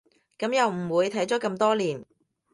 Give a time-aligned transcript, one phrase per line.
[0.39, 2.03] 噉又唔會，睇咗咁多年